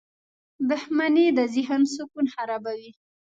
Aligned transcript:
•دښمني 0.69 1.25
د 1.37 1.39
ذهن 1.53 1.81
سکون 1.93 2.25
خرابوي. 2.35 2.91